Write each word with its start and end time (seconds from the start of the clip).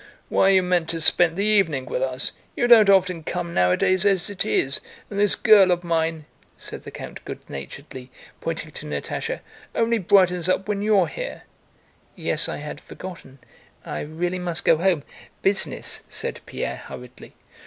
Why, 0.29 0.49
you 0.49 0.63
meant 0.63 0.89
to 0.89 0.99
spend 0.99 1.37
the 1.37 1.45
evening 1.45 1.85
with 1.85 2.01
us.... 2.01 2.31
You 2.55 2.65
don't 2.67 2.89
often 2.89 3.21
come 3.23 3.53
nowadays 3.53 4.03
as 4.03 4.31
it 4.31 4.43
is, 4.43 4.81
and 5.11 5.19
this 5.19 5.35
girl 5.35 5.69
of 5.69 5.83
mine," 5.83 6.25
said 6.57 6.81
the 6.85 6.89
count 6.89 7.23
good 7.23 7.47
naturedly, 7.47 8.09
pointing 8.41 8.71
to 8.71 8.87
Natásha, 8.87 9.41
"only 9.75 9.99
brightens 9.99 10.49
up 10.49 10.67
when 10.67 10.81
you're 10.81 11.05
here." 11.07 11.43
"Yes, 12.15 12.49
I 12.49 12.57
had 12.57 12.81
forgotten... 12.81 13.37
I 13.85 13.99
really 13.99 14.39
must 14.39 14.65
go 14.65 14.77
home... 14.77 15.03
business..." 15.43 16.01
said 16.07 16.41
Pierre 16.47 16.77
hurriedly. 16.77 17.35